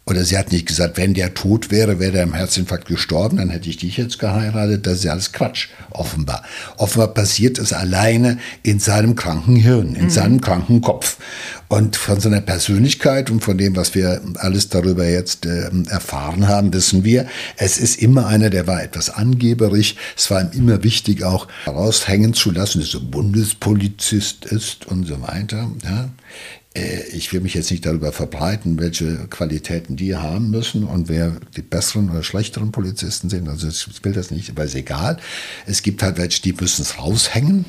[0.09, 3.51] Oder sie hat nicht gesagt, wenn der tot wäre, wäre der im Herzinfarkt gestorben, dann
[3.51, 4.87] hätte ich dich jetzt geheiratet.
[4.87, 6.43] Das ist ja alles Quatsch, offenbar.
[6.77, 11.17] Offenbar passiert es alleine in seinem kranken Hirn, in seinem kranken Kopf.
[11.67, 16.73] Und von seiner Persönlichkeit und von dem, was wir alles darüber jetzt äh, erfahren haben,
[16.73, 19.95] wissen wir, es ist immer einer, der war etwas angeberig.
[20.17, 25.21] Es war ihm immer wichtig, auch heraushängen zu lassen, dass er Bundespolizist ist und so
[25.21, 25.69] weiter.
[25.83, 26.09] Ja.
[26.73, 31.33] Äh, Ich will mich jetzt nicht darüber verbreiten, welche Qualitäten die haben müssen und wer
[31.55, 33.49] die besseren oder schlechteren Polizisten sind.
[33.49, 35.17] Also ich will das nicht, aber ist egal.
[35.65, 37.65] Es gibt halt welche, die müssen es raushängen.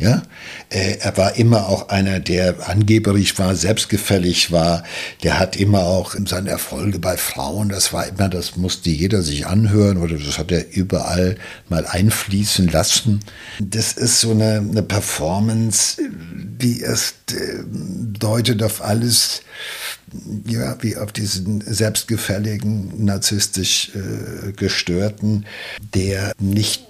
[0.00, 0.22] Ja,
[0.70, 4.82] Äh, er war immer auch einer, der angeberisch war, selbstgefällig war.
[5.22, 9.46] Der hat immer auch seine Erfolge bei Frauen, das war immer, das musste jeder sich
[9.46, 11.36] anhören oder das hat er überall
[11.68, 13.20] mal einfließen lassen.
[13.60, 16.02] Das ist so eine, eine Performance,
[16.60, 17.62] die erst äh,
[18.24, 19.42] deutet auf alles,
[20.46, 25.44] ja, wie auf diesen selbstgefälligen, narzisstisch äh, gestörten,
[25.94, 26.86] der nicht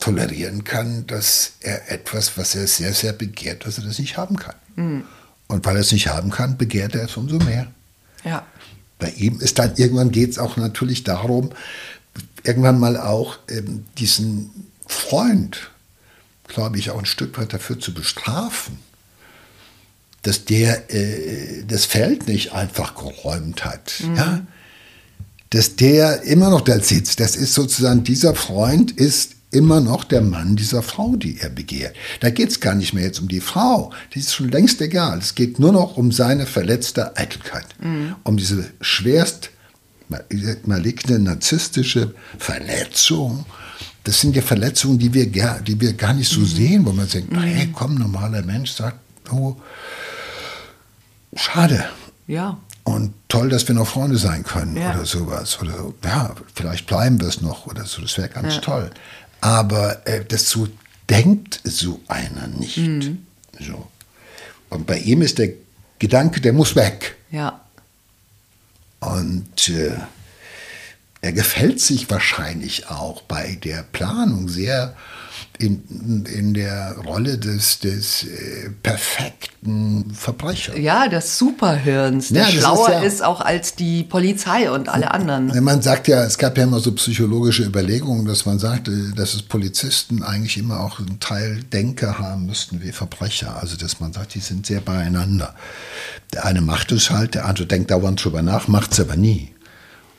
[0.00, 4.36] tolerieren kann, dass er etwas, was er sehr, sehr begehrt, dass er das nicht haben
[4.36, 4.56] kann.
[5.48, 7.66] Und weil er es nicht haben kann, begehrt er es umso mehr.
[8.24, 8.46] ja.
[8.98, 11.50] Bei ihm ist dann irgendwann geht es auch natürlich darum,
[12.44, 14.50] irgendwann mal auch ähm, diesen
[14.86, 15.70] Freund,
[16.46, 18.78] glaube ich, auch ein Stück weit dafür zu bestrafen,
[20.24, 24.02] dass der äh, das Feld nicht einfach geräumt hat.
[24.16, 24.40] Ja?
[25.50, 27.20] Dass der immer noch da sitzt.
[27.20, 31.94] Das ist sozusagen, dieser Freund ist immer noch der Mann dieser Frau, die er begehrt.
[32.20, 33.92] Da geht es gar nicht mehr jetzt um die Frau.
[34.12, 35.18] Die ist schon längst egal.
[35.18, 37.66] Es geht nur noch um seine verletzte Eitelkeit.
[38.24, 39.50] Um diese schwerst
[40.64, 43.46] maligne, narzisstische Verletzung.
[44.02, 47.08] Das sind ja Verletzungen, die wir, gar, die wir gar nicht so sehen, wo man
[47.08, 48.98] denkt, hey, komm, normaler Mensch sagt,
[49.30, 49.56] oh,
[51.36, 51.84] schade.
[52.26, 52.58] Ja.
[52.84, 54.94] Und toll, dass wir noch Freunde sein können Ja.
[54.94, 55.58] oder sowas.
[55.60, 58.02] Oder ja, vielleicht bleiben wir es noch oder so.
[58.02, 58.60] Das wäre ganz Ja.
[58.60, 58.90] toll.
[59.40, 60.68] Aber äh, das so
[61.10, 62.78] denkt so einer nicht.
[62.78, 63.26] Mhm.
[63.58, 63.86] So.
[64.70, 65.50] Und bei ihm ist der
[65.98, 67.16] Gedanke, der muss weg.
[67.30, 67.60] Ja.
[69.00, 69.92] Und äh,
[71.20, 74.94] er gefällt sich wahrscheinlich auch bei der Planung sehr
[75.58, 80.76] in, in der Rolle des, des äh, perfekten Verbrechers.
[80.78, 84.88] Ja, des Superhirns, der Ja, das ist schlauer ja- ist, auch als die Polizei und
[84.88, 85.52] alle anderen.
[85.62, 89.42] Man sagt ja, es gab ja immer so psychologische Überlegungen, dass man sagte, dass es
[89.42, 93.56] Polizisten eigentlich immer auch einen Teil Denker haben müssten wie Verbrecher.
[93.60, 95.54] Also dass man sagt, die sind sehr beieinander.
[96.32, 99.53] Der eine macht es halt, der andere denkt dauernd drüber nach, macht es aber nie.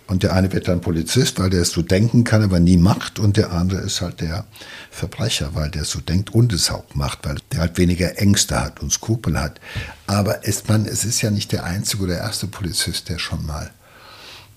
[0.08, 3.18] Und der eine wird dann Polizist, weil der es so denken kann, aber nie macht.
[3.18, 4.46] Und der andere ist halt der
[4.91, 8.60] Verbrecher, weil der es so denkt und es auch macht, weil der halt weniger Ängste
[8.60, 9.60] hat und Skrupel hat.
[10.06, 13.72] Aber es, man, es ist ja nicht der einzige oder erste Polizist, der schon mal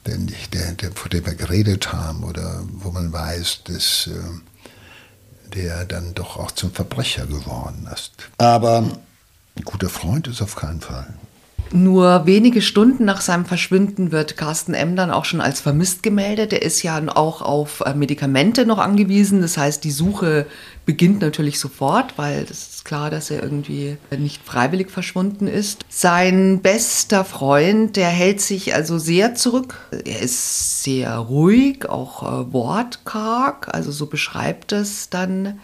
[0.06, 0.18] der,
[0.52, 6.14] der, der, von dem wir geredet haben oder wo man weiß, dass äh, der dann
[6.14, 8.12] doch auch zum Verbrecher geworden ist.
[8.37, 11.06] Aber ein guter Freund ist auf keinen Fall.
[11.70, 14.96] Nur wenige Stunden nach seinem Verschwinden wird Carsten M.
[14.96, 16.52] dann auch schon als vermisst gemeldet.
[16.52, 19.42] Er ist ja auch auf äh, Medikamente noch angewiesen.
[19.42, 20.46] Das heißt, die Suche
[20.87, 25.85] beginnt natürlich sofort, weil das ist klar, dass er irgendwie nicht freiwillig verschwunden ist.
[25.90, 29.76] Sein bester Freund, der hält sich also sehr zurück.
[30.07, 33.74] Er ist sehr ruhig, auch äh, wortkarg.
[33.74, 35.61] Also so beschreibt es dann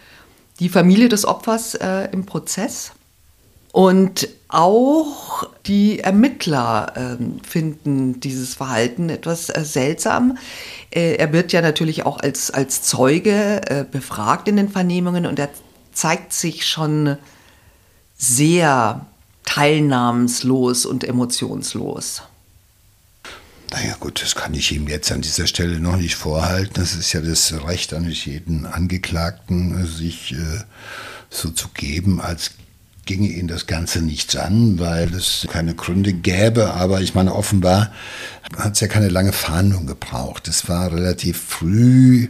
[0.59, 2.91] die Familie des Opfers äh, im Prozess.
[3.75, 10.37] Und auch die Ermittler ähm, finden dieses Verhalten etwas äh, seltsam.
[10.91, 15.39] Äh, er wird ja natürlich auch als, als Zeuge äh, befragt in den Vernehmungen und
[15.39, 15.49] er
[15.91, 17.17] zeigt sich schon
[18.17, 19.05] sehr
[19.43, 22.21] teilnahmslos und emotionslos.
[23.71, 26.75] Naja gut, das kann ich ihm jetzt an dieser Stelle noch nicht vorhalten.
[26.75, 30.63] Das ist ja das Recht eines jeden Angeklagten, sich äh,
[31.29, 32.51] so zu geben, als
[33.05, 36.73] ginge ihn das Ganze nichts an, weil es keine Gründe gäbe.
[36.73, 37.91] Aber ich meine, offenbar
[38.57, 40.47] hat es ja keine lange Fahndung gebraucht.
[40.47, 42.29] Es war relativ früh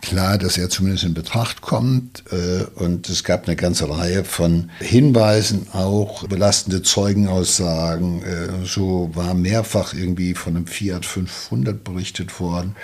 [0.00, 2.24] klar, dass er zumindest in Betracht kommt.
[2.32, 8.22] Äh, und es gab eine ganze Reihe von Hinweisen, auch belastende Zeugenaussagen.
[8.22, 12.76] Äh, so war mehrfach irgendwie von einem Fiat 500 berichtet worden,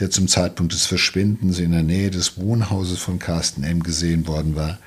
[0.00, 3.82] der zum Zeitpunkt des Verschwindens in der Nähe des Wohnhauses von Carsten M.
[3.82, 4.78] gesehen worden war.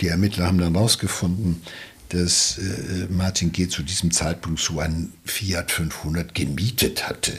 [0.00, 1.62] Die Ermittler haben dann herausgefunden,
[2.10, 3.68] dass äh, Martin G.
[3.68, 7.32] zu diesem Zeitpunkt so einen Fiat 500 gemietet hatte.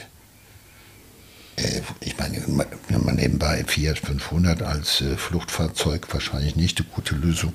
[1.56, 7.54] Äh, ich meine, man nebenbei Fiat 500 als äh, Fluchtfahrzeug wahrscheinlich nicht eine gute Lösung.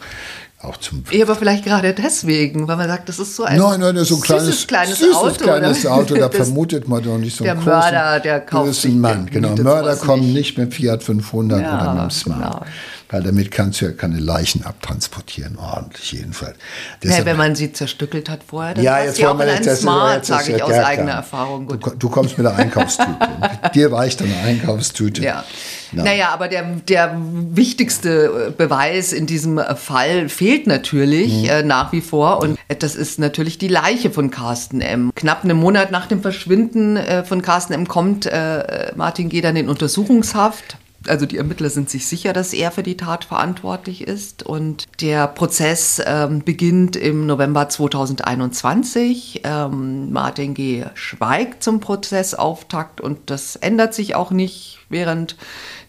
[0.60, 3.80] Auch zum ja, aber vielleicht gerade deswegen, weil man sagt, das ist so ein nein,
[3.80, 5.44] nein, so ein kleines, kleines süßes Auto.
[5.44, 8.94] kleines Auto, da vermutet man doch nicht so einen der großen, Mörder, der kauft sich-
[8.94, 9.26] Mann.
[9.26, 10.56] der Genau, Mörder kommen nicht.
[10.56, 12.40] nicht mit Fiat 500 Ja, oder mit dem Smart.
[12.40, 12.66] genau.
[13.14, 16.56] Weil damit kannst du ja keine Leichen abtransportieren, ordentlich jedenfalls.
[16.56, 19.50] Ja, Deshalb- wenn man sie zerstückelt hat vorher, dann ja, jetzt sie auch wir in
[19.68, 20.86] ein Smart, sage ich aus ja, klar.
[20.88, 21.68] eigener Erfahrung.
[21.68, 23.16] Du, du kommst mit der Einkaufstüte.
[23.74, 25.22] Dir reicht eine Einkaufstüte.
[25.22, 25.44] Ja.
[25.92, 26.02] Ja.
[26.02, 27.16] Naja, aber der, der
[27.52, 31.48] wichtigste äh, Beweis in diesem äh, Fall fehlt natürlich Mhm.
[31.48, 32.40] äh, nach wie vor.
[32.42, 35.12] Und das ist natürlich die Leiche von Carsten M.
[35.14, 37.86] Knapp einen Monat nach dem Verschwinden äh, von Carsten M.
[37.86, 39.40] kommt äh, Martin G.
[39.40, 40.78] dann in Untersuchungshaft.
[41.06, 44.42] Also die Ermittler sind sich sicher, dass er für die Tat verantwortlich ist.
[44.42, 49.42] Und der Prozess ähm, beginnt im November 2021.
[49.44, 50.84] Ähm, Martin G.
[50.94, 55.36] schweigt zum Prozessauftakt und das ändert sich auch nicht während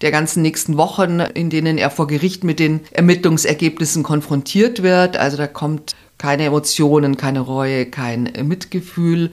[0.02, 5.18] der ganzen nächsten Wochen, in denen er vor Gericht mit den Ermittlungsergebnissen konfrontiert wird.
[5.18, 9.32] Also da kommt keine Emotionen, keine Reue, kein Mitgefühl.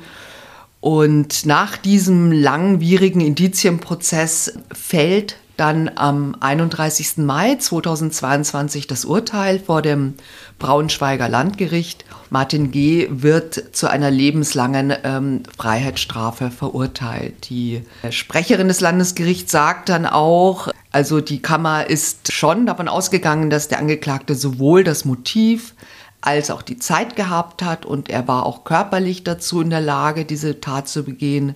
[0.80, 7.18] Und nach diesem langwierigen Indizienprozess fällt dann am 31.
[7.18, 10.14] Mai 2022 das Urteil vor dem
[10.58, 12.04] Braunschweiger Landgericht.
[12.30, 13.06] Martin G.
[13.12, 17.48] wird zu einer lebenslangen ähm, Freiheitsstrafe verurteilt.
[17.48, 23.68] Die Sprecherin des Landesgerichts sagt dann auch, also die Kammer ist schon davon ausgegangen, dass
[23.68, 25.76] der Angeklagte sowohl das Motiv
[26.22, 30.24] als auch die Zeit gehabt hat und er war auch körperlich dazu in der Lage,
[30.24, 31.54] diese Tat zu begehen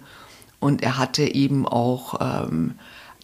[0.61, 2.77] und er hatte eben auch ähm,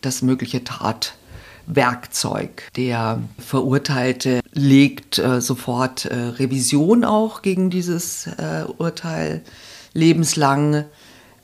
[0.02, 2.68] das mögliche Tatwerkzeug.
[2.76, 9.42] Der Verurteilte legt äh, sofort äh, Revision auch gegen dieses äh, Urteil
[9.94, 10.84] lebenslang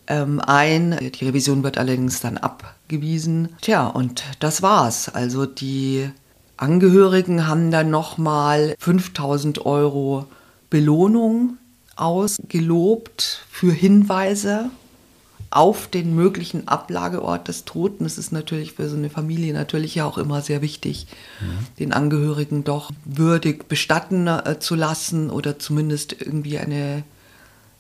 [0.07, 0.97] ähm, ein.
[1.01, 3.51] Die Revision wird allerdings dann abgewiesen.
[3.61, 5.09] Tja, und das war's.
[5.09, 6.11] Also die
[6.57, 10.27] Angehörigen haben dann nochmal 5000 Euro
[10.71, 11.57] Belohnung
[11.97, 14.71] ausgelobt für Hinweise
[15.51, 18.05] auf den möglichen Ablageort des Toten.
[18.05, 21.07] Das ist natürlich für so eine Familie natürlich ja auch immer sehr wichtig,
[21.79, 27.03] den Angehörigen doch würdig bestatten äh, zu lassen oder zumindest irgendwie eine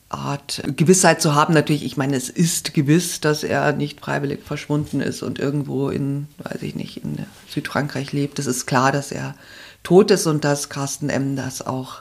[0.08, 1.52] Art Gewissheit zu haben.
[1.52, 6.28] Natürlich, ich meine, es ist gewiss, dass er nicht freiwillig verschwunden ist und irgendwo in,
[6.38, 8.38] weiß ich nicht, in Südfrankreich lebt.
[8.38, 9.34] Es ist klar, dass er
[9.82, 11.36] tot ist und dass Carsten M.
[11.36, 12.00] das auch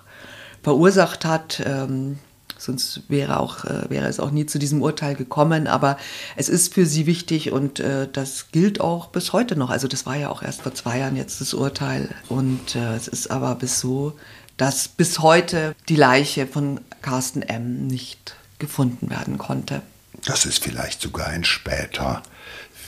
[0.63, 1.61] verursacht hat.
[1.65, 2.19] Ähm,
[2.59, 5.67] sonst wäre, auch, äh, wäre es auch nie zu diesem Urteil gekommen.
[5.67, 5.97] Aber
[6.35, 9.69] es ist für sie wichtig und äh, das gilt auch bis heute noch.
[9.69, 12.09] Also das war ja auch erst vor zwei Jahren jetzt das Urteil.
[12.29, 14.17] Und äh, es ist aber bis so,
[14.57, 17.87] dass bis heute die Leiche von Carsten M.
[17.87, 19.81] nicht gefunden werden konnte.
[20.25, 22.23] Das ist vielleicht sogar ein später,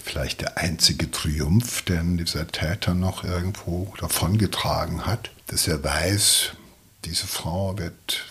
[0.04, 6.54] vielleicht der einzige Triumph, den dieser Täter noch irgendwo davongetragen hat, dass er weiß,
[7.06, 8.29] diese Frau wird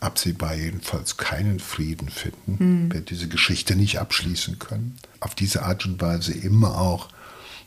[0.00, 4.96] absehbar jedenfalls keinen Frieden finden, wird diese Geschichte nicht abschließen können.
[5.20, 7.08] Auf diese Art und Weise immer auch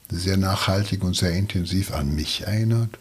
[0.10, 2.98] sehr nachhaltig und sehr intensiv an mich erinnert.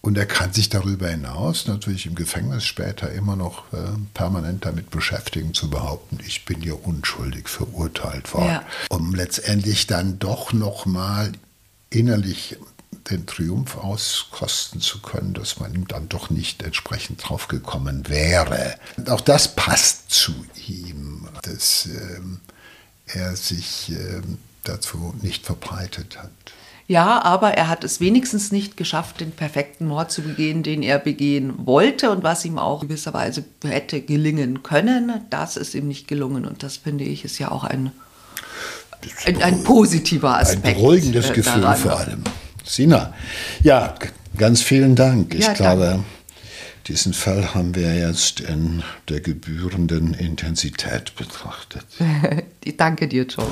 [0.00, 3.76] Und er kann sich darüber hinaus natürlich im Gefängnis später immer noch äh,
[4.14, 8.46] permanent damit beschäftigen, zu behaupten, ich bin ja unschuldig verurteilt worden.
[8.46, 8.64] Ja.
[8.90, 11.30] Um letztendlich dann doch nochmal
[11.88, 12.56] innerlich
[13.10, 18.76] den Triumph auskosten zu können, dass man ihm dann doch nicht entsprechend draufgekommen wäre.
[18.96, 20.32] Und auch das passt zu
[20.66, 22.40] ihm, dass ähm,
[23.06, 26.30] er sich ähm, dazu nicht verbreitet hat.
[26.88, 30.98] Ja, aber er hat es wenigstens nicht geschafft, den perfekten Mord zu begehen, den er
[30.98, 35.22] begehen wollte und was ihm auch gewisserweise hätte gelingen können.
[35.30, 37.92] Das ist ihm nicht gelungen und das finde ich ist ja auch ein,
[39.24, 40.66] ein, ein positiver Aspekt.
[40.66, 41.78] Ein beruhigendes äh, Gefühl daran.
[41.78, 42.24] vor allem.
[42.64, 43.12] Sina,
[43.62, 43.94] ja,
[44.36, 45.34] Ganz vielen Dank.
[45.34, 46.04] Ich Ja, glaube, danke.
[46.86, 51.84] diesen Fall haben wir jetzt in der gebührenden Intensität betrachtet.
[52.78, 53.46] Danke dir, Joe.